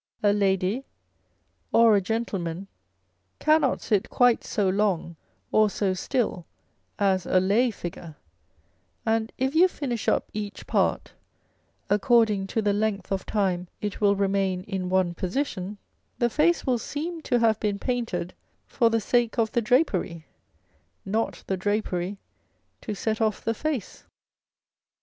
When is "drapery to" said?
21.57-22.95